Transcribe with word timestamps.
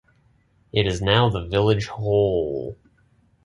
It 0.73 0.87
is 0.87 0.99
now 0.99 1.29
the 1.29 1.45
village 1.45 1.85
hall. 1.85 2.75